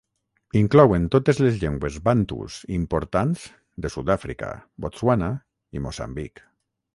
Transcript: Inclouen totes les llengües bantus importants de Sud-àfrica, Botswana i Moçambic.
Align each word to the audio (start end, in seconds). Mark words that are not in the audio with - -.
Inclouen 0.59 1.03
totes 1.15 1.41
les 1.43 1.59
llengües 1.63 1.99
bantus 2.07 2.55
importants 2.77 3.45
de 3.85 3.93
Sud-àfrica, 3.97 4.51
Botswana 4.87 5.31
i 5.79 5.85
Moçambic. 5.87 6.45